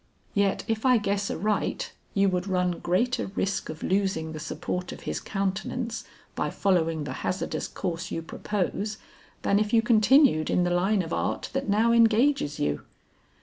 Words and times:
"Yet 0.33 0.63
if 0.67 0.83
I 0.83 0.97
guess 0.97 1.29
aright 1.29 1.91
you 2.15 2.27
would 2.27 2.47
run 2.47 2.79
greater 2.79 3.27
risk 3.35 3.69
of 3.69 3.83
losing 3.83 4.31
the 4.31 4.39
support 4.39 4.91
of 4.91 5.01
his 5.01 5.19
countenance 5.19 6.05
by 6.33 6.49
following 6.49 7.03
the 7.03 7.13
hazardous 7.21 7.67
course 7.67 8.09
you 8.09 8.23
propose, 8.23 8.97
than 9.43 9.59
if 9.59 9.73
you 9.73 9.83
continued 9.83 10.49
in 10.49 10.63
the 10.63 10.71
line 10.71 11.03
of 11.03 11.13
art 11.13 11.51
that 11.53 11.69
now 11.69 11.91
engages 11.91 12.59
you." 12.59 12.83